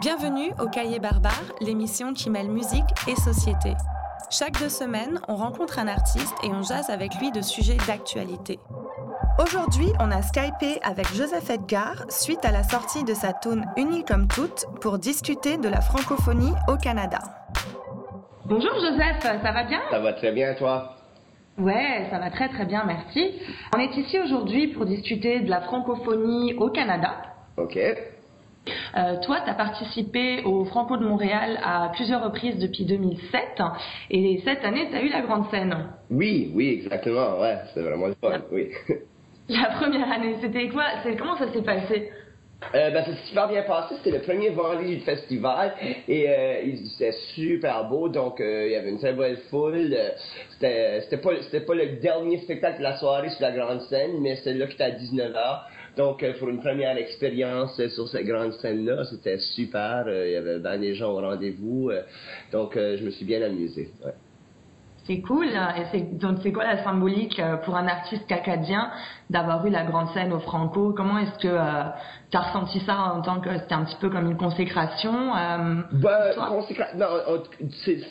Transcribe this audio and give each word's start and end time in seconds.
Bienvenue 0.00 0.52
au 0.60 0.68
Cahier 0.68 0.98
Barbare, 0.98 1.52
l'émission 1.60 2.12
qui 2.12 2.30
mêle 2.30 2.48
musique 2.48 2.82
et 3.06 3.14
société. 3.14 3.74
Chaque 4.30 4.58
deux 4.58 4.68
semaines, 4.68 5.20
on 5.28 5.36
rencontre 5.36 5.78
un 5.78 5.88
artiste 5.88 6.34
et 6.42 6.48
on 6.48 6.62
jase 6.62 6.90
avec 6.90 7.14
lui 7.20 7.30
de 7.30 7.40
sujets 7.40 7.76
d'actualité. 7.86 8.58
Aujourd'hui, 9.38 9.92
on 10.00 10.10
a 10.10 10.22
Skypé 10.22 10.80
avec 10.82 11.12
Joseph 11.14 11.50
Edgar 11.50 12.04
suite 12.08 12.44
à 12.44 12.50
la 12.50 12.62
sortie 12.62 13.04
de 13.04 13.14
sa 13.14 13.32
tune 13.32 13.64
Unie 13.76 14.04
comme 14.04 14.28
toutes 14.28 14.66
pour 14.80 14.98
discuter 14.98 15.56
de 15.56 15.68
la 15.68 15.80
francophonie 15.80 16.52
au 16.68 16.76
Canada. 16.76 17.20
Bonjour 18.44 18.74
Joseph, 18.74 19.22
ça 19.22 19.52
va 19.52 19.64
bien? 19.64 19.80
Ça 19.90 20.00
va 20.00 20.12
très 20.14 20.32
bien 20.32 20.54
toi? 20.54 20.96
Ouais, 21.58 22.08
ça 22.10 22.18
va 22.18 22.30
très 22.30 22.48
très 22.48 22.64
bien, 22.64 22.82
merci. 22.84 23.40
On 23.74 23.78
est 23.78 23.94
ici 23.96 24.18
aujourd'hui 24.18 24.68
pour 24.68 24.86
discuter 24.86 25.40
de 25.40 25.50
la 25.50 25.60
francophonie 25.60 26.54
au 26.54 26.70
Canada. 26.70 27.14
Ok. 27.56 27.76
Euh, 27.76 29.16
toi, 29.22 29.40
tu 29.44 29.50
as 29.50 29.54
participé 29.54 30.42
au 30.44 30.64
Franco 30.64 30.96
de 30.96 31.04
Montréal 31.04 31.58
à 31.64 31.90
plusieurs 31.94 32.22
reprises 32.22 32.58
depuis 32.58 32.84
2007 32.84 33.60
et 34.10 34.40
cette 34.44 34.64
année, 34.64 34.88
tu 34.88 34.96
as 34.96 35.02
eu 35.02 35.08
la 35.08 35.22
grande 35.22 35.50
scène. 35.50 35.76
Oui, 36.10 36.52
oui, 36.54 36.80
exactement, 36.84 37.40
ouais, 37.40 37.58
c'était 37.68 37.82
vraiment 37.82 38.06
le 38.06 38.14
fun, 38.14 38.40
oui. 38.52 38.70
La 39.48 39.70
première 39.70 40.10
année, 40.10 40.36
c'était 40.40 40.68
quoi? 40.68 40.84
C'est, 41.02 41.16
Comment 41.16 41.36
ça 41.36 41.52
s'est 41.52 41.62
passé? 41.62 42.10
Euh, 42.74 42.90
ben, 42.90 43.04
c'est 43.04 43.28
super 43.28 43.48
bien 43.48 43.62
passé. 43.62 43.96
C'était 43.96 44.16
le 44.16 44.22
premier 44.22 44.50
vendredi 44.50 44.96
du 44.96 45.02
festival 45.02 45.74
et 46.08 46.28
euh, 46.28 46.76
c'était 46.92 47.12
super 47.34 47.88
beau. 47.88 48.08
Donc, 48.08 48.40
euh, 48.40 48.66
il 48.66 48.72
y 48.72 48.76
avait 48.76 48.90
une 48.90 48.98
très 48.98 49.12
belle 49.12 49.38
foule. 49.50 49.94
C'était, 50.50 51.16
pas, 51.16 51.30
pas 51.66 51.74
le 51.74 51.96
dernier 52.00 52.38
spectacle 52.38 52.78
de 52.78 52.84
la 52.84 52.96
soirée 52.98 53.30
sur 53.30 53.42
la 53.42 53.52
grande 53.52 53.82
scène, 53.82 54.20
mais 54.20 54.38
c'est 54.42 54.54
là 54.54 54.66
était 54.66 54.84
à 54.84 54.90
19h. 54.90 55.60
Donc, 55.96 56.24
pour 56.38 56.48
une 56.48 56.60
première 56.60 56.96
expérience 56.96 57.80
sur 57.88 58.08
cette 58.08 58.26
grande 58.26 58.52
scène-là, 58.54 59.04
c'était 59.04 59.38
super. 59.38 60.04
Il 60.08 60.32
y 60.32 60.36
avait 60.36 60.58
ben 60.58 60.80
des 60.80 60.94
gens 60.94 61.12
au 61.12 61.20
rendez-vous. 61.20 61.90
donc, 62.50 62.72
je 62.74 63.04
me 63.04 63.10
suis 63.10 63.24
bien 63.24 63.42
amusé. 63.42 63.90
Ouais. 64.04 64.12
C'est 65.06 65.20
cool. 65.20 65.48
Et 65.94 66.00
donc, 66.00 66.38
c'est 66.42 66.52
quoi 66.52 66.64
la 66.64 66.84
symbolique 66.84 67.38
euh, 67.40 67.56
pour 67.56 67.76
un 67.76 67.88
artiste 67.88 68.24
cacadien 68.28 68.90
d'avoir 69.30 69.66
eu 69.66 69.70
la 69.70 69.82
grande 69.84 70.08
scène 70.10 70.32
au 70.32 70.38
Franco? 70.38 70.92
Comment 70.96 71.18
est-ce 71.18 71.38
que 71.40 71.48
euh, 71.48 71.90
tu 72.30 72.36
as 72.36 72.40
ressenti 72.40 72.78
ça 72.80 73.14
en 73.14 73.20
tant 73.20 73.40
que 73.40 73.50
c'était 73.58 73.74
un 73.74 73.84
petit 73.84 73.96
peu 74.00 74.10
comme 74.10 74.30
une 74.30 74.36
consécration 74.36 75.34
euh, 75.34 75.82
bah, 75.92 76.36
non, 76.36 76.64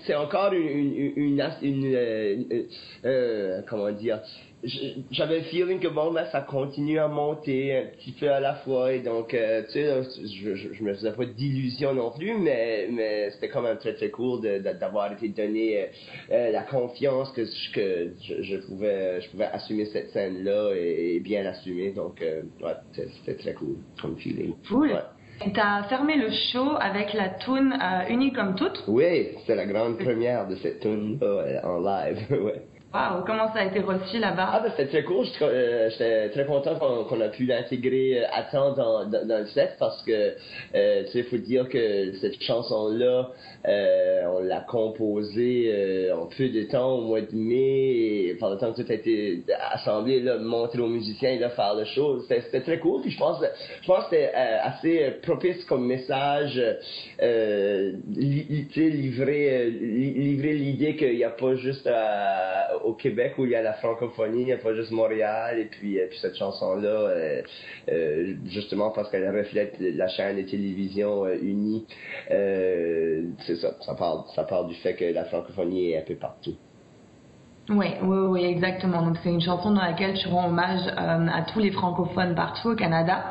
c'est, 0.06 0.16
encore 0.16 0.52
une, 0.52 0.68
une, 0.68 1.14
une, 1.16 1.44
une 1.62 1.96
euh, 1.96 2.64
euh, 3.06 3.62
comment 3.70 3.92
dire 3.92 4.20
j'avais 4.64 5.40
le 5.40 5.44
feeling 5.45 5.80
que 5.80 5.88
bon, 5.88 6.12
ben, 6.12 6.26
ça 6.31 6.42
continue 6.42 7.00
à 7.00 7.08
monter 7.08 7.76
un 7.76 7.86
petit 7.88 8.12
peu 8.12 8.31
à 8.31 8.40
la 8.40 8.56
fois. 8.56 8.94
Et 8.94 9.00
donc, 9.00 9.34
euh, 9.34 9.64
tu 9.66 9.73
sais, 9.73 10.03
je, 10.23 10.56
je, 10.73 10.84
me 10.84 10.94
faisais 10.94 11.12
pas 11.12 11.26
d'illusions 11.26 11.94
non 11.94 12.12
plus, 12.12 12.36
mais, 12.38 12.88
mais 12.92 13.31
c'était 13.31 13.50
quand 13.50 13.62
même 13.62 13.78
très, 13.78 13.94
très 13.94 14.09
cool 14.09 14.42
d'avoir 14.42 15.12
été 15.14 15.30
donné 15.30 15.81
euh, 15.81 15.86
euh, 16.31 16.52
la 16.52 16.62
confiance 16.64 17.31
que, 17.31 17.42
que 17.73 18.14
je, 18.22 18.42
je, 18.44 18.58
pouvais, 18.58 19.22
je 19.22 19.30
pouvais 19.31 19.45
assumer 19.45 19.86
cette 19.86 20.12
scène-là 20.12 20.73
et, 20.75 21.20
bien 21.22 21.44
l'assumer. 21.44 21.92
Donc, 21.92 22.22
ouais, 22.22 22.73
c'était 22.94 23.38
très 23.38 23.53
cool 23.53 23.78
comme 24.02 24.18
feeling. 24.18 24.53
Cool. 24.68 24.92
Tu 25.40 25.59
as 25.59 25.84
fermé 25.90 26.18
le 26.18 26.30
show 26.52 26.75
avec 26.80 27.14
la 27.14 27.30
tune 27.30 27.75
Unie 28.09 28.31
comme 28.31 28.53
toute. 28.56 28.84
Oui, 28.88 29.30
c'est 29.48 29.56
la 29.56 29.66
grande 29.66 29.98
première 29.98 30.48
de 30.48 30.56
cette 30.58 30.81
tune 30.81 31.20
en 31.64 31.80
live. 31.80 32.18
ouais. 32.44 32.62
Wow, 32.94 33.23
comment 33.25 33.53
ça 33.53 33.59
a 33.59 33.66
été 33.67 33.80
reçu 33.80 34.20
là-bas? 34.20 34.50
Ah, 34.52 34.59
ben, 34.59 34.70
c'était 34.75 34.89
très 34.89 35.03
cool. 35.06 35.25
Euh, 35.42 35.89
j'étais 35.92 36.28
très 36.31 36.45
content 36.45 36.75
qu'on 36.75 37.22
a 37.22 37.30
pu 37.30 37.45
l'intégrer 37.45 38.20
euh, 38.20 38.28
à 38.34 38.44
temps 38.44 38.73
dans, 38.73 39.06
dans, 39.06 39.39
le 39.39 39.45
set 39.45 39.78
parce 39.80 40.03
que, 40.03 40.11
euh, 40.75 41.03
tu 41.06 41.12
sais, 41.12 41.19
il 41.19 41.23
faut 41.23 41.38
dire 41.38 41.69
que 41.69 42.12
cette 42.19 42.42
chanson-là, 42.44 43.30
euh, 43.66 44.23
on 44.36 44.39
l'a 44.39 44.59
composée 44.59 45.72
euh, 45.73 46.17
en 46.17 46.25
peu 46.25 46.50
de 46.50 46.64
temps 46.64 46.97
au 46.97 47.02
mois 47.03 47.22
de 47.22 47.34
mai 47.34 48.28
et 48.28 48.38
pendant 48.38 48.56
le 48.56 48.59
temps 48.59 48.74
que 48.74 48.81
tout 48.81 48.91
a 48.91 48.96
été 48.96 49.41
assemblé, 49.72 50.19
là, 50.19 50.38
montrer 50.38 50.81
aux 50.81 50.88
musiciens 50.88 51.31
et 51.31 51.40
là, 51.40 51.50
faire 51.51 51.75
le 51.75 51.85
show. 51.85 52.19
C'était 52.28 52.59
très 52.59 52.80
cool. 52.80 53.03
Puis 53.03 53.12
je 53.12 53.18
pense, 53.18 53.38
je 53.84 53.88
pense 53.88 54.03
que 54.03 54.18
c'était 54.18 54.34
assez 54.34 55.12
propice 55.22 55.63
comme 55.63 55.88
message, 55.88 56.62
euh, 57.22 57.94
li, 58.13 58.68
livrer, 58.75 59.69
livrer 59.69 60.53
l'idée 60.56 60.97
qu'il 60.97 61.16
n'y 61.16 61.24
a 61.24 61.30
pas 61.30 61.56
juste 61.56 61.88
à 61.88 62.50
au 62.84 62.94
Québec 62.94 63.34
où 63.38 63.46
il 63.46 63.52
y 63.52 63.56
a 63.56 63.62
la 63.62 63.74
francophonie, 63.74 64.42
il 64.42 64.46
n'y 64.46 64.53
a 64.53 64.58
pas 64.58 64.74
juste 64.74 64.92
Montréal, 64.92 65.59
et 65.59 65.66
puis, 65.66 66.00
euh, 66.00 66.08
puis 66.09 66.19
cette 66.19 66.36
chanson-là, 66.36 66.90
euh, 66.90 67.42
euh, 67.90 68.34
justement 68.46 68.92
parce 68.92 69.09
qu'elle 69.09 69.28
reflète 69.36 69.75
la 69.80 70.08
chaîne 70.08 70.38
de 70.38 70.44
télévision 70.44 71.28
unie, 71.28 71.86
c'est 72.28 73.56
ça, 73.56 73.75
ça 73.81 73.96
parle, 73.96 74.24
ça 74.36 74.44
parle 74.44 74.68
du 74.68 74.75
fait 74.75 74.96
que 74.96 75.06
la 75.06 75.25
francophonie 75.25 75.92
est 75.92 76.00
un 76.00 76.06
peu 76.06 76.16
partout. 76.16 76.56
Oui, 77.69 77.88
oui, 78.02 78.18
oui, 78.30 78.46
exactement. 78.46 79.02
Donc 79.02 79.18
c'est 79.24 79.30
une 79.30 79.42
chanson 79.42 79.72
dans 79.72 79.81
laquelle 79.81 80.16
tu 80.16 80.28
rends 80.28 80.48
hommage 80.48 80.81
à 80.98 81.42
tous 81.53 81.59
les 81.59 81.72
francophones 81.72 82.36
partout 82.36 82.69
au 82.69 82.75
Canada. 82.75 83.24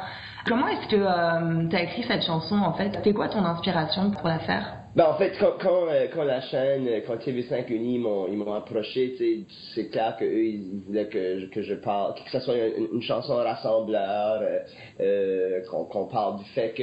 Comment 0.46 0.68
est-ce 0.68 0.88
que 0.88 1.68
tu 1.68 1.76
as 1.76 1.82
écrit 1.82 2.04
cette 2.04 2.22
chanson 2.22 2.56
en 2.56 2.72
fait? 2.72 2.90
C'était 2.94 3.12
quoi 3.12 3.28
ton 3.28 3.44
inspiration 3.44 4.10
pour 4.12 4.28
la 4.28 4.38
faire? 4.38 4.79
Ben, 4.96 5.04
en 5.04 5.14
fait, 5.14 5.32
quand, 5.38 5.52
quand, 5.60 5.86
euh, 5.88 6.06
quand, 6.12 6.24
la 6.24 6.40
chaîne, 6.40 6.88
euh, 6.88 7.00
quand 7.06 7.16
TV5 7.16 7.68
Uni 7.68 7.98
m'ont, 7.98 8.26
ils 8.26 8.36
m'ont 8.36 8.52
approché, 8.54 9.46
c'est 9.74 9.88
clair 9.90 10.16
qu'eux, 10.18 10.44
ils 10.44 10.80
voulaient 10.84 11.06
que, 11.06 11.46
que 11.46 11.62
je 11.62 11.74
parle, 11.74 12.14
que 12.14 12.30
ce 12.32 12.40
soit 12.40 12.56
une, 12.56 13.00
chanson 13.02 13.36
rassembleur, 13.36 14.42
euh, 14.42 14.58
euh 15.00 15.60
qu'on, 15.70 16.06
parle 16.06 16.38
du 16.38 16.44
fait 16.56 16.74
que, 16.76 16.82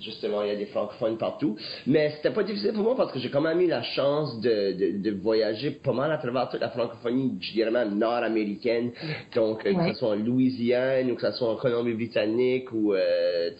justement, 0.00 0.42
il 0.42 0.48
y 0.48 0.52
a 0.52 0.56
des 0.56 0.66
francophones 0.66 1.18
partout. 1.18 1.56
Mais 1.86 2.12
c'était 2.16 2.30
pas 2.30 2.44
difficile 2.44 2.72
pour 2.74 2.84
moi 2.84 2.94
parce 2.96 3.10
que 3.10 3.18
j'ai 3.18 3.30
quand 3.30 3.40
même 3.40 3.60
eu 3.60 3.66
la 3.66 3.82
chance 3.82 4.40
de, 4.40 4.72
de, 4.72 5.02
de 5.02 5.10
voyager 5.16 5.72
pas 5.72 5.92
mal 5.92 6.12
à 6.12 6.18
travers 6.18 6.48
toute 6.48 6.60
la 6.60 6.70
francophonie, 6.70 7.38
je 7.40 7.52
dirais 7.52 7.72
même 7.72 7.98
nord-américaine. 7.98 8.92
Donc, 9.34 9.64
que 9.64 9.88
ce 9.88 9.94
soit 9.94 10.10
en 10.10 10.14
Louisiane 10.14 11.10
ou 11.10 11.16
que 11.16 11.22
ce 11.22 11.32
soit 11.32 11.50
en 11.50 11.56
Colombie-Britannique 11.56 12.72
ou, 12.72 12.94
euh, 12.94 13.50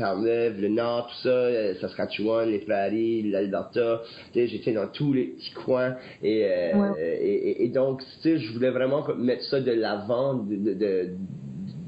euh, 0.00 0.50
le 0.50 0.68
Nord, 0.68 1.08
tout 1.08 1.28
ça, 1.28 1.74
ça 1.74 1.88
Saskatchewan, 1.88 2.50
les 2.50 2.58
prairies, 2.58 3.30
l'Alberta. 3.30 4.02
J'étais 4.34 4.72
dans 4.72 4.88
tous 4.88 5.12
les 5.12 5.24
petits 5.28 5.52
coins. 5.52 5.96
Et, 6.22 6.44
euh, 6.44 6.92
et, 6.98 7.64
et, 7.64 7.68
donc, 7.68 8.02
je 8.24 8.52
voulais 8.52 8.70
vraiment 8.70 9.06
mettre 9.16 9.44
ça 9.44 9.60
de 9.60 9.72
l'avant, 9.72 10.34
de, 10.34 10.56
de, 10.56 10.74
de 10.74 11.12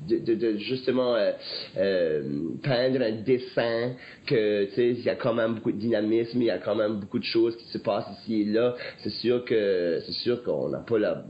de, 0.08 0.56
justement 0.56 1.14
euh, 1.16 1.32
euh, 1.76 2.22
peindre 2.62 3.02
un 3.02 3.22
dessin 3.22 3.92
que 4.26 4.64
tu 4.66 4.74
sais 4.74 4.88
il 4.90 5.04
y 5.04 5.10
a 5.10 5.16
quand 5.16 5.34
même 5.34 5.56
beaucoup 5.56 5.72
de 5.72 5.78
dynamisme 5.78 6.40
il 6.40 6.46
y 6.46 6.50
a 6.50 6.58
quand 6.58 6.74
même 6.74 7.00
beaucoup 7.00 7.18
de 7.18 7.24
choses 7.24 7.56
qui 7.56 7.66
se 7.66 7.78
passent 7.78 8.08
ici 8.20 8.42
et 8.42 8.44
là 8.46 8.74
c'est 9.02 9.10
sûr 9.10 9.44
que 9.44 10.00
c'est 10.06 10.12
sûr 10.12 10.42
qu'on 10.44 10.70
n'a 10.70 10.78
pas 10.78 10.98
la 10.98 11.24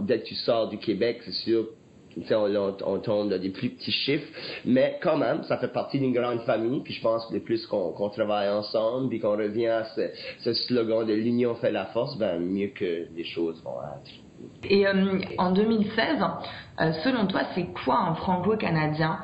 dès 0.00 0.20
que 0.20 0.24
tu 0.24 0.34
sors 0.34 0.68
du 0.68 0.78
Québec 0.78 1.20
c'est 1.24 1.32
sûr 1.32 1.68
on, 2.30 2.76
on, 2.84 2.98
tombe 2.98 3.30
dans 3.30 3.40
des 3.40 3.50
plus 3.50 3.70
petits 3.70 3.92
chiffres, 3.92 4.26
mais 4.64 4.98
quand 5.02 5.16
même, 5.16 5.42
ça 5.44 5.58
fait 5.58 5.72
partie 5.72 5.98
d'une 5.98 6.12
grande 6.12 6.40
famille, 6.40 6.80
puis 6.80 6.94
je 6.94 7.02
pense 7.02 7.26
que 7.26 7.34
le 7.34 7.40
plus 7.40 7.66
qu'on 7.66 8.08
travaille 8.10 8.48
ensemble, 8.48 9.08
puis 9.08 9.20
qu'on 9.20 9.36
revient 9.36 9.68
à 9.68 9.84
ce, 10.42 10.52
slogan 10.52 11.06
de 11.06 11.14
l'union 11.14 11.54
fait 11.56 11.72
la 11.72 11.86
force, 11.86 12.16
ben 12.18 12.38
mieux 12.40 12.68
que 12.68 13.06
les 13.14 13.24
choses 13.24 13.62
vont 13.62 13.76
être. 13.80 14.10
Et 14.68 14.86
euh, 14.86 15.20
en 15.38 15.52
2016, 15.52 16.22
euh, 16.80 16.92
selon 17.04 17.26
toi, 17.26 17.42
c'est 17.54 17.66
quoi 17.84 17.98
un 17.98 18.14
franco-canadien? 18.14 19.18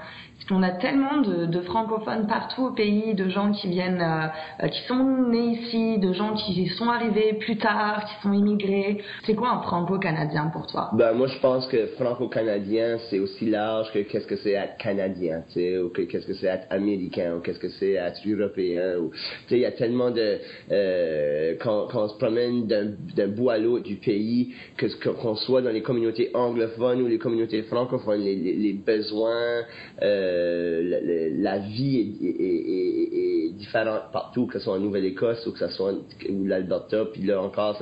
Qu'on 0.49 0.63
a 0.63 0.71
tellement 0.71 1.19
de, 1.21 1.61
francophones 1.61 2.27
partout 2.27 2.67
au 2.67 2.71
pays, 2.71 3.15
de 3.15 3.29
gens 3.29 3.53
qui 3.53 3.69
viennent, 3.69 4.03
euh, 4.03 4.69
qui 4.69 4.83
sont 4.87 5.05
nés 5.29 5.59
ici, 5.61 5.99
de 5.99 6.13
gens 6.13 6.35
qui 6.35 6.67
sont 6.69 6.89
arrivés 6.89 7.35
plus 7.35 7.59
tard, 7.59 8.05
qui 8.07 8.23
sont 8.23 8.33
immigrés. 8.33 8.99
C'est 9.25 9.35
quoi 9.35 9.51
un 9.51 9.63
franco-canadien 9.63 10.51
pour 10.53 10.67
toi? 10.67 10.91
Ben 10.95 11.13
moi 11.13 11.27
je 11.27 11.39
pense 11.41 11.67
que 11.67 11.87
franco-canadien 11.99 12.99
c'est 13.09 13.19
aussi 13.19 13.51
large 13.51 13.93
que 13.93 14.01
qu'est-ce 14.01 14.27
que 14.27 14.37
c'est 14.37 14.53
être 14.53 14.77
canadien, 14.79 15.43
tu 15.49 15.61
sais, 15.61 15.79
ou 15.79 15.91
qu'est-ce 15.91 16.27
que 16.27 16.35
c'est 16.35 16.47
être 16.47 16.67
américain, 16.71 17.35
ou 17.37 17.41
qu'est-ce 17.41 17.61
que 17.61 17.69
c'est 17.69 17.93
être 17.93 18.21
européen. 18.27 18.95
Tu 19.11 19.49
sais, 19.49 19.57
il 19.57 19.61
y 19.61 19.67
a 19.67 19.73
tellement 19.73 20.11
de 20.11 20.39
euh, 20.73 21.55
quand, 21.61 21.89
quand 21.91 22.05
on 22.05 22.09
se 22.09 22.17
promène 22.17 22.67
d'un 22.67 23.29
bout 23.29 23.51
à 23.51 23.59
l'autre 23.59 23.85
du 23.85 23.97
pays, 23.97 24.55
que 24.77 24.87
qu'on 25.09 25.37
soit 25.37 25.63
dans 25.63 25.71
les 25.71 25.83
communautés 25.83 26.31
anglophones 26.35 27.03
ou 27.03 27.07
les 27.07 27.19
communautés 27.19 27.63
francophones, 27.63 28.21
les, 28.21 28.37
les, 28.37 28.73
besoins. 28.73 29.65
Euh, 30.03 30.30
euh, 30.31 31.33
la, 31.39 31.59
vie 31.59 32.17
est, 32.23 33.51
différentes 33.51 34.11
partout, 34.13 34.47
que 34.47 34.55
ce 34.55 34.65
soit 34.65 34.75
en 34.75 34.79
Nouvelle-Écosse 34.79 35.47
ou 35.47 35.53
que 35.53 35.59
ce 35.59 35.69
soit 35.69 35.93
ou 36.29 36.47
l'Alberta, 36.47 37.05
puis 37.13 37.23
là 37.23 37.43
encore, 37.43 37.81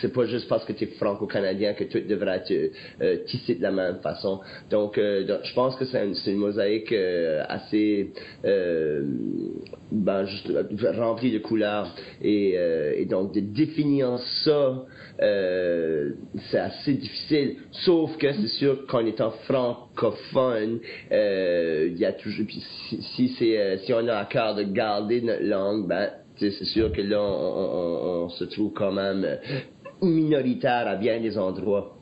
c'est 0.00 0.12
pas 0.12 0.26
juste 0.26 0.48
parce 0.48 0.64
que 0.64 0.72
tu 0.72 0.84
es 0.84 0.86
franco-canadien 0.86 1.74
que 1.74 1.84
tout 1.84 2.00
devrait 2.00 2.38
être 2.38 2.72
euh, 3.00 3.16
tissé 3.26 3.54
de 3.54 3.62
la 3.62 3.70
même 3.70 3.96
façon. 4.00 4.40
Donc, 4.70 4.98
euh, 4.98 5.38
je 5.42 5.54
pense 5.54 5.76
que 5.76 5.84
c'est 5.84 6.04
une, 6.04 6.36
mosaïque 6.36 6.92
euh, 6.92 7.42
assez 7.48 8.12
ben, 8.44 10.24
juste, 10.26 10.50
remplie 10.96 11.32
de 11.32 11.38
couleurs. 11.38 11.94
Et, 12.22 12.54
et 12.96 13.04
donc, 13.06 13.34
de 13.34 13.40
définir 13.40 14.18
ça, 14.44 14.84
c'est 15.18 16.58
assez 16.58 16.94
difficile. 16.94 17.56
Sauf 17.70 18.16
que 18.18 18.32
c'est 18.32 18.48
sûr 18.58 18.86
qu'en 18.86 19.04
étant 19.06 19.30
francophone, 19.46 20.80
il 21.88 21.98
y 21.98 22.04
a 22.04 22.12
toujours... 22.12 22.46
si, 22.50 23.02
si, 23.02 23.28
c'est, 23.38 23.78
si 23.84 23.92
on 23.92 24.06
a 24.08 24.16
à 24.16 24.24
cœur 24.24 24.54
de 24.54 24.62
garder 24.62 25.20
notre 25.20 25.44
langue, 25.44 25.88
ben, 25.88 26.10
c'est 26.36 26.64
sûr 26.64 26.92
que 26.92 27.02
là, 27.02 27.20
on, 27.20 28.28
se 28.30 28.44
trouve 28.44 28.72
quand 28.72 28.92
même 28.92 29.38
minoritaire 30.00 30.88
à 30.88 30.96
bien 30.96 31.20
des 31.20 31.38
endroits. 31.38 31.96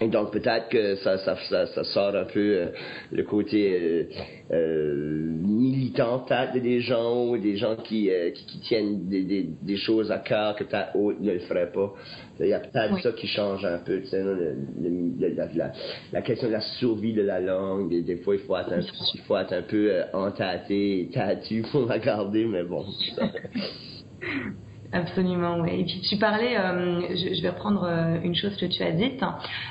Et 0.00 0.08
donc 0.08 0.32
peut-être 0.32 0.68
que 0.68 0.96
ça, 0.96 1.18
ça, 1.18 1.36
ça, 1.66 1.84
sort 1.84 2.14
un 2.16 2.24
peu 2.24 2.56
euh, 2.56 2.66
le 3.10 3.22
côté 3.24 3.78
euh, 3.80 4.04
euh, 4.52 5.26
militant 5.40 6.20
peut-être 6.20 6.60
des 6.60 6.80
gens 6.80 7.26
ou 7.26 7.38
des 7.38 7.56
gens 7.56 7.76
qui, 7.76 8.10
qui, 8.34 8.60
tiennent 8.60 9.08
des, 9.08 9.22
des, 9.24 9.48
des, 9.60 9.76
choses 9.76 10.10
à 10.10 10.18
cœur 10.18 10.56
que 10.56 10.64
peut-être 10.64 10.96
autres 10.96 11.20
ne 11.20 11.32
le 11.32 11.40
feraient 11.40 11.70
pas. 11.72 11.92
Il 12.40 12.46
y 12.46 12.52
a 12.52 12.60
peut-être 12.60 13.00
ça 13.00 13.12
qui 13.12 13.26
change 13.28 13.64
un 13.64 13.78
peu, 13.78 14.00
tu 14.00 14.06
sais, 14.06 14.22
la, 14.22 15.70
la, 16.12 16.22
question 16.22 16.48
de 16.48 16.52
la 16.52 16.60
survie 16.60 17.12
de 17.12 17.22
la 17.22 17.40
langue. 17.40 17.90
Des, 17.90 18.02
des 18.02 18.16
fois, 18.16 18.34
il 18.34 18.40
faut 18.40 18.56
être 18.56 18.72
un, 18.72 18.80
il 19.14 19.20
faut 19.20 19.36
être 19.36 19.52
un 19.52 19.62
peu 19.62 19.92
entâté, 20.12 21.08
tatu 21.12 21.62
pour 21.70 21.86
la 21.88 21.98
garder, 21.98 22.44
mais 22.44 22.64
bon. 22.64 22.84
Absolument, 24.92 25.60
oui. 25.60 25.70
Et 25.80 25.84
puis 25.84 26.00
tu 26.00 26.18
parlais, 26.18 26.54
euh, 26.58 27.00
je, 27.16 27.40
vais 27.40 27.48
reprendre 27.48 27.84
euh, 27.84 28.18
une 28.22 28.34
chose 28.34 28.54
que 28.56 28.66
tu 28.66 28.82
as 28.82 28.92
dite, 28.92 29.24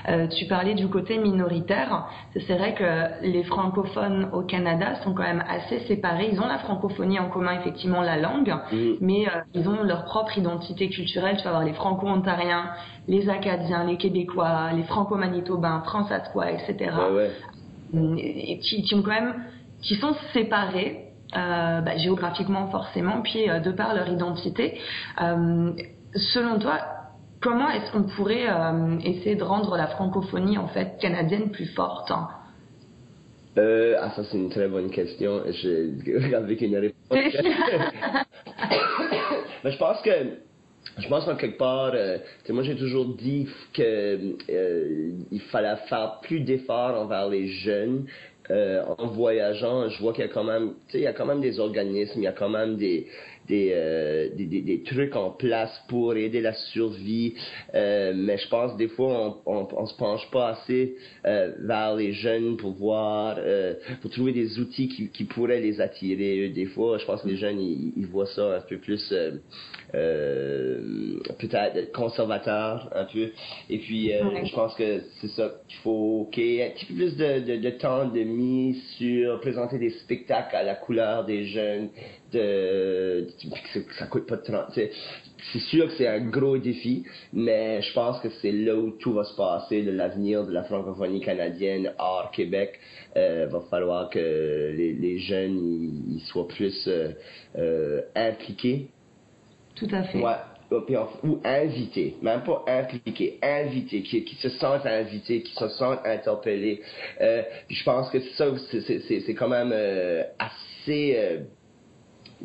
euh, 0.09 0.25
tu 0.27 0.45
parlais 0.45 0.73
du 0.73 0.87
côté 0.87 1.19
minoritaire. 1.19 2.07
C'est 2.47 2.57
vrai 2.57 2.73
que 2.73 3.25
les 3.27 3.43
francophones 3.43 4.29
au 4.33 4.41
Canada 4.41 4.95
sont 5.03 5.13
quand 5.13 5.23
même 5.23 5.43
assez 5.47 5.79
séparés. 5.81 6.29
Ils 6.33 6.39
ont 6.39 6.47
la 6.47 6.57
francophonie 6.57 7.19
en 7.19 7.29
commun, 7.29 7.59
effectivement, 7.59 8.01
la 8.01 8.17
langue, 8.17 8.51
mm. 8.71 8.93
mais 8.99 9.27
ils 9.53 9.69
ont 9.69 9.83
leur 9.83 10.05
propre 10.05 10.35
identité 10.39 10.89
culturelle. 10.89 11.37
Tu 11.37 11.43
vas 11.43 11.51
avoir 11.51 11.65
les 11.65 11.73
franco-ontariens, 11.73 12.71
les 13.07 13.29
acadiens, 13.29 13.83
les 13.83 13.97
québécois, 13.97 14.71
les 14.75 14.83
franco-manitobains, 14.83 15.83
france-asquois, 15.85 16.51
etc. 16.51 16.95
Et 18.17 18.57
qui, 18.57 18.81
qui, 18.81 18.95
ont 18.95 19.03
quand 19.03 19.11
même, 19.11 19.35
qui 19.83 19.95
sont 19.95 20.15
séparés 20.33 21.10
bah, 21.33 21.97
géographiquement 21.97 22.67
forcément, 22.67 23.21
puis 23.21 23.49
euh, 23.49 23.59
de 23.59 23.71
par 23.71 23.93
leur 23.93 24.09
identité. 24.09 24.79
Euh, 25.21 25.71
selon 26.15 26.59
toi, 26.59 26.79
comment 27.39 27.69
est-ce 27.69 27.91
qu'on 27.91 28.03
pourrait 28.03 28.47
essayer 29.03 29.35
de 29.35 29.43
rendre 29.43 29.77
la 29.77 29.87
francophonie 29.87 30.57
en 30.57 30.67
fait 30.67 30.97
canadienne 30.99 31.51
plus 31.51 31.67
forte 31.67 32.11
euh, 33.57 33.97
ah, 33.99 34.11
ça, 34.15 34.23
c'est 34.23 34.37
une 34.37 34.49
très 34.49 34.67
bonne 34.67 34.91
question. 34.91 35.41
Je, 35.45 36.33
avec 36.35 36.61
une 36.61 36.77
réponse. 36.77 36.95
Mais 37.11 37.31
je 39.71 39.77
pense 39.77 40.01
que, 40.01 40.09
je 40.97 41.07
pense 41.07 41.25
qu'en 41.25 41.35
quelque 41.35 41.57
part, 41.57 41.91
euh, 41.93 42.17
moi 42.49 42.63
j'ai 42.63 42.75
toujours 42.75 43.13
dit 43.15 43.47
qu'il 43.73 44.37
euh, 44.49 45.11
fallait 45.51 45.75
faire 45.89 46.19
plus 46.21 46.39
d'efforts 46.39 47.01
envers 47.01 47.27
les 47.27 47.47
jeunes 47.47 48.05
euh, 48.49 48.83
en 48.97 49.07
voyageant, 49.07 49.87
je 49.89 50.01
vois 50.01 50.13
qu'il 50.13 50.25
y 50.25 50.27
a 50.27 50.31
quand 50.31 50.43
même, 50.43 50.73
tu 50.87 50.93
sais, 50.93 50.97
il 50.99 51.03
y 51.03 51.07
a 51.07 51.13
quand 51.13 51.27
même 51.27 51.41
des 51.41 51.59
organismes, 51.59 52.19
il 52.19 52.23
y 52.23 52.27
a 52.27 52.31
quand 52.31 52.49
même 52.49 52.75
des, 52.75 53.05
des, 53.47 53.71
euh, 53.73 54.29
des, 54.35 54.45
des, 54.45 54.61
des, 54.61 54.81
trucs 54.81 55.15
en 55.15 55.29
place 55.29 55.71
pour 55.87 56.15
aider 56.15 56.41
la 56.41 56.53
survie, 56.53 57.35
euh, 57.75 58.13
mais 58.15 58.39
je 58.39 58.49
pense 58.49 58.75
des 58.77 58.87
fois 58.87 59.41
on, 59.45 59.59
on, 59.59 59.67
on 59.77 59.85
se 59.85 59.95
penche 59.95 60.27
pas 60.31 60.49
assez 60.49 60.95
vers 61.23 61.95
les 61.95 62.13
jeunes 62.13 62.57
pour 62.57 62.71
voir, 62.71 63.37
pour 64.01 64.09
trouver 64.09 64.31
des 64.31 64.59
outils 64.59 64.89
qui, 64.89 65.09
qui 65.09 65.25
pourraient 65.25 65.61
les 65.61 65.79
attirer. 65.79 66.49
Des 66.49 66.65
fois, 66.65 66.97
je 66.97 67.05
pense 67.05 67.21
que 67.21 67.27
les 67.27 67.37
jeunes 67.37 67.59
ils, 67.59 67.93
ils 67.95 68.07
voient 68.07 68.25
ça 68.25 68.57
un 68.57 68.61
peu 68.61 68.79
plus 68.79 69.13
peut-être 71.39 71.91
conservateur 71.91 72.89
un 72.95 73.05
peu. 73.05 73.29
Et 73.69 73.77
puis 73.77 74.11
je 74.11 74.55
pense 74.55 74.73
que 74.75 75.01
c'est 75.19 75.29
ça 75.29 75.51
qu'il 75.67 75.77
faut 75.79 76.29
qu'il 76.31 76.45
y 76.45 76.57
ait 76.57 76.67
un 76.67 76.69
petit 76.71 76.85
peu 76.85 76.95
plus 76.95 77.15
de, 77.15 77.39
de, 77.39 77.55
de 77.57 77.69
temps 77.71 78.05
de 78.05 78.23
sur 78.97 79.39
présenter 79.39 79.77
des 79.77 79.89
spectacles 79.89 80.55
à 80.55 80.63
la 80.63 80.75
couleur 80.75 81.25
des 81.25 81.45
jeunes, 81.45 81.89
de, 82.31 83.27
ça 83.97 84.05
coûte 84.07 84.27
pas 84.27 84.37
de 84.37 84.43
30. 84.43 84.71
C'est 84.73 85.59
sûr 85.59 85.87
que 85.87 85.93
c'est 85.93 86.07
un 86.07 86.19
gros 86.19 86.57
défi, 86.57 87.03
mais 87.33 87.81
je 87.81 87.93
pense 87.93 88.19
que 88.19 88.29
c'est 88.41 88.51
là 88.51 88.75
où 88.75 88.91
tout 88.91 89.13
va 89.13 89.23
se 89.23 89.35
passer 89.35 89.81
de 89.83 89.91
l'avenir 89.91 90.45
de 90.45 90.51
la 90.51 90.63
francophonie 90.63 91.21
canadienne 91.21 91.93
hors 91.97 92.31
Québec. 92.31 92.79
Euh, 93.17 93.47
va 93.47 93.61
falloir 93.69 94.09
que 94.09 94.73
les, 94.75 94.93
les 94.93 95.17
jeunes 95.19 95.57
ils 96.09 96.21
soient 96.27 96.47
plus 96.47 96.87
euh, 96.87 97.11
euh, 97.57 98.01
impliqués. 98.15 98.87
Tout 99.75 99.89
à 99.91 100.03
fait. 100.03 100.19
Ouais, 100.19 100.35
ou 101.23 101.39
invités, 101.43 102.15
même 102.21 102.43
pas 102.43 102.63
impliqués, 102.67 103.39
invités, 103.41 104.01
qui, 104.03 104.23
qui 104.23 104.35
se 104.35 104.49
sentent 104.49 104.85
invités, 104.85 105.41
qui 105.41 105.53
se 105.53 105.67
sentent 105.69 106.05
interpellés. 106.05 106.81
Euh, 107.19 107.43
je 107.69 107.83
pense 107.83 108.09
que 108.09 108.19
ça, 108.37 108.45
c'est 108.67 109.33
quand 109.33 109.49
même 109.49 109.71
euh, 109.73 110.23
assez 110.39 111.41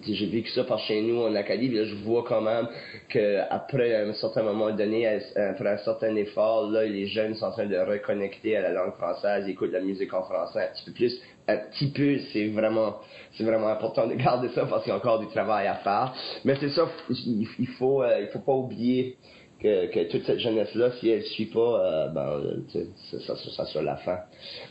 j'ai 0.03 0.27
vécu 0.27 0.51
ça 0.51 0.65
par 0.65 0.79
chez 0.81 1.01
nous 1.03 1.23
en 1.23 1.35
Acadie, 1.35 1.69
là, 1.69 1.85
je 1.85 1.95
vois 1.97 2.25
quand 2.27 2.41
même 2.41 2.69
qu'après 3.09 3.95
un 3.95 4.13
certain 4.15 4.43
moment 4.43 4.71
donné, 4.71 5.07
après 5.07 5.71
un 5.71 5.79
certain 5.79 6.15
effort, 6.17 6.71
là, 6.71 6.85
les 6.85 7.07
jeunes 7.07 7.35
sont 7.35 7.47
en 7.47 7.53
train 7.53 7.67
de 7.67 7.77
reconnecter 7.77 8.57
à 8.57 8.63
la 8.63 8.73
langue 8.73 8.95
française, 8.95 9.45
ils 9.47 9.53
écoutent 9.53 9.73
la 9.73 9.81
musique 9.81 10.13
en 10.15 10.23
français 10.23 10.69
un 10.71 10.75
petit 10.75 10.85
peu 10.85 10.93
plus. 10.93 11.21
Un 11.49 11.59
petit 11.59 11.89
peu, 11.93 12.19
c'est 12.33 12.49
vraiment, 12.49 12.97
c'est 13.37 13.45
vraiment 13.45 13.69
important 13.69 14.07
de 14.07 14.15
garder 14.15 14.49
ça 14.49 14.67
parce 14.67 14.83
qu'il 14.83 14.91
y 14.91 14.95
a 14.95 14.97
encore 14.97 15.21
du 15.21 15.29
travail 15.29 15.69
à 15.69 15.77
faire. 15.77 16.13
Mais 16.45 16.57
c'est 16.59 16.71
ça, 16.71 16.89
il 17.09 17.69
faut, 17.79 18.03
euh, 18.03 18.21
il 18.21 18.29
faut 18.29 18.41
pas 18.41 18.53
oublier 18.55 19.17
que, 19.67 19.87
que 19.87 20.11
toute 20.11 20.25
cette 20.25 20.39
jeunesse-là, 20.39 20.93
si 21.01 21.09
elle 21.11 21.19
ne 21.19 21.25
suit 21.25 21.47
pas, 21.47 21.59
euh, 21.61 22.09
ben, 22.09 22.41
ça, 23.11 23.19
ça, 23.21 23.37
ça, 23.37 23.65
sera 23.67 23.83
la 23.83 23.97
fin. 23.97 24.19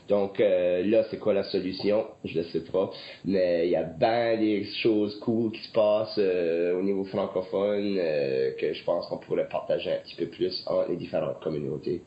Donc 0.08 0.40
euh, 0.40 0.86
là, 0.86 1.04
c'est 1.10 1.18
quoi 1.18 1.34
la 1.34 1.44
solution? 1.44 2.06
Je 2.24 2.40
ne 2.40 2.44
sais 2.44 2.62
pas. 2.62 2.90
Mais 3.26 3.68
il 3.68 3.72
y 3.72 3.76
a 3.76 3.84
bien 3.84 4.38
des 4.38 4.64
choses 4.82 5.20
cool 5.20 5.52
qui 5.52 5.62
se 5.62 5.72
passent 5.74 6.18
euh, 6.18 6.80
au 6.80 6.82
niveau 6.82 7.04
francophone 7.06 7.96
que 8.60 8.74
je 8.74 8.84
pense 8.86 9.08
qu'on 9.08 9.18
pourrait 9.18 9.50
partager 9.50 9.92
un 9.92 9.98
petit 9.98 10.16
peu 10.16 10.28
plus 10.28 10.64
entre 10.68 10.90
les 10.90 10.98
différentes 10.98 11.42
communautés. 11.42 12.02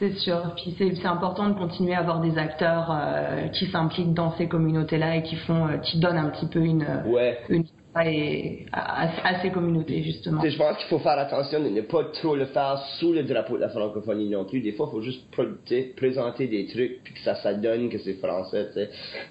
C'est 0.00 0.14
sûr. 0.14 0.54
Puis 0.56 0.74
c'est 0.76 1.06
important 1.06 1.48
de 1.48 1.54
continuer 1.54 1.94
à 1.94 2.00
avoir 2.00 2.20
des 2.20 2.36
acteurs 2.36 2.92
qui 3.52 3.66
s'impliquent 3.66 4.12
dans 4.12 4.36
ces 4.36 4.48
communautés-là 4.48 5.16
et 5.16 5.22
qui 5.22 5.36
font, 5.36 5.68
qui 5.84 6.00
donnent 6.00 6.18
un 6.18 6.30
petit 6.30 6.46
peu 6.46 6.58
une, 6.58 6.84
ouais. 7.06 7.38
une 7.48 7.64
à, 7.94 9.42
ces 9.42 9.50
communautés, 9.50 10.02
justement. 10.02 10.42
Je 10.44 10.56
pense 10.56 10.76
qu'il 10.78 10.88
faut 10.88 10.98
faire 10.98 11.18
attention 11.18 11.60
de 11.60 11.68
ne 11.68 11.80
pas 11.80 12.04
trop 12.04 12.34
le 12.34 12.46
faire 12.46 12.78
sous 12.98 13.12
le 13.12 13.22
drapeau 13.22 13.56
de 13.56 13.60
la 13.60 13.68
francophonie 13.68 14.30
non 14.30 14.44
plus. 14.44 14.60
Des 14.60 14.72
fois, 14.72 14.88
il 14.88 14.92
faut 14.92 15.02
juste 15.02 15.24
présenter 15.96 16.48
des 16.48 16.66
trucs 16.66 17.02
puis 17.04 17.14
que 17.14 17.20
ça, 17.20 17.36
ça 17.36 17.54
donne 17.54 17.88
que 17.88 17.98
c'est 17.98 18.14
français. 18.14 18.68
tu 18.74 18.80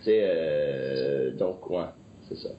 sais. 0.04 0.22
Euh, 0.24 1.32
donc, 1.36 1.70
ouais, 1.70 1.86
c'est 2.30 2.38
ça. 2.38 2.50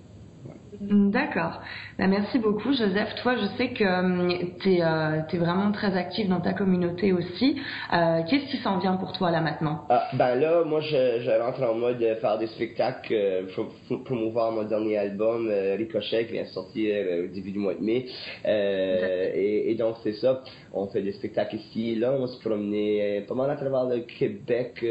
D'accord. 0.91 1.61
Bah, 1.99 2.09
merci 2.09 2.39
beaucoup, 2.39 2.73
Joseph. 2.73 3.15
Toi, 3.23 3.37
je 3.37 3.47
sais 3.57 3.69
que 3.69 3.85
hum, 3.85 4.29
tu 4.61 4.75
es, 4.75 4.83
euh, 4.83 5.21
vraiment 5.35 5.73
très 5.73 5.97
actif 5.97 6.29
dans 6.29 6.41
ta 6.41 6.53
communauté 6.53 7.13
aussi. 7.13 7.57
Euh, 7.93 8.23
qu'est-ce 8.29 8.51
qui 8.51 8.57
s'en 8.59 8.79
vient 8.79 8.97
pour 8.97 9.13
toi 9.13 9.31
là 9.31 9.41
maintenant? 9.41 9.85
Ah, 9.89 10.09
Ben 10.15 10.35
là, 10.35 10.65
moi, 10.65 10.81
je, 10.81 11.21
je, 11.21 11.31
rentre 11.41 11.63
en 11.63 11.75
mode 11.75 11.99
de 11.99 12.15
faire 12.17 12.39
des 12.39 12.49
spectacles 12.49 13.47
pour, 13.55 13.69
pour 13.89 14.05
promouvoir 14.05 14.53
mon 14.53 14.65
dernier 14.65 14.99
album, 14.99 15.49
euh, 15.51 15.77
Ricochet, 15.79 16.27
qui 16.27 16.33
vient 16.33 16.43
de 16.43 16.49
sortir 16.49 16.95
au 17.25 17.27
début 17.29 17.53
du 17.53 17.59
mois 17.59 17.75
de 17.75 17.83
mai. 17.83 18.07
Et, 18.45 19.71
et, 19.71 19.75
donc, 19.77 19.97
c'est 20.03 20.15
ça. 20.15 20.43
On 20.73 20.89
fait 20.89 21.03
des 21.03 21.13
spectacles 21.13 21.57
ici. 21.57 21.95
Là, 21.95 22.13
on 22.13 22.21
va 22.21 22.27
se 22.27 22.41
promener 22.41 23.25
pas 23.29 23.35
mal 23.35 23.51
à 23.51 23.57
travers 23.57 23.85
le 23.85 24.01
Québec 24.01 24.85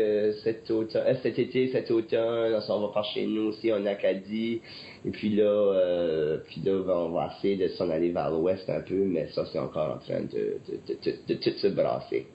cet, 0.44 0.72
automne, 0.72 1.04
cet 1.22 1.38
été, 1.38 1.68
cet 1.68 1.92
automne. 1.92 2.60
On 2.70 2.80
va 2.80 2.88
par 2.94 3.04
chez 3.06 3.26
nous 3.26 3.50
aussi 3.50 3.72
en 3.72 3.86
Acadie. 3.86 4.62
Et 5.06 5.12
puis 5.12 5.30
là, 5.30 5.44
euh, 5.84 6.38
puis 6.48 6.62
là, 6.66 6.72
on 6.88 7.10
va 7.10 7.30
essayer 7.38 7.58
de 7.58 7.68
s'en 7.74 7.90
aller 7.90 8.12
vers 8.12 8.32
l'ouest 8.32 8.70
un 8.70 8.82
peu, 8.82 9.06
mais 9.06 9.28
ça, 9.34 9.44
c'est 9.52 9.60
encore 9.60 9.96
en 9.96 9.98
train 9.98 10.22
de, 10.22 10.58
de, 10.68 10.80
de, 10.88 11.16
de, 11.28 11.34
tout 11.36 11.58
se 11.58 11.68
brasser. 11.68 12.28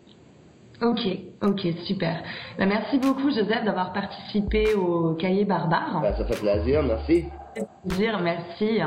Ok, 0.80 1.00
ok, 1.42 1.60
super. 1.86 2.22
Ben, 2.58 2.66
merci 2.66 2.98
beaucoup, 2.98 3.30
Joseph, 3.30 3.64
d'avoir 3.64 3.92
participé 3.92 4.74
au 4.74 5.14
Cahier 5.14 5.44
Barbare. 5.44 6.00
Ben, 6.00 6.14
ça 6.14 6.24
fait 6.24 6.40
plaisir, 6.40 6.82
merci. 6.82 7.24
Ça 7.56 7.62
fait 7.62 7.88
plaisir, 7.88 8.20
merci. 8.20 8.80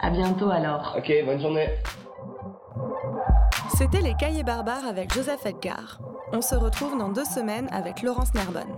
À 0.00 0.10
bientôt 0.10 0.50
alors. 0.50 0.94
Ok, 0.98 1.12
bonne 1.24 1.40
journée. 1.40 1.68
C'était 3.76 4.00
les 4.00 4.14
Cahiers 4.14 4.42
Barbares 4.42 4.86
avec 4.86 5.14
Joseph 5.14 5.46
Edgar. 5.46 6.00
On 6.32 6.42
se 6.42 6.54
retrouve 6.54 6.98
dans 6.98 7.08
deux 7.10 7.24
semaines 7.24 7.68
avec 7.70 8.02
Laurence 8.02 8.34
Nerbonne. 8.34 8.77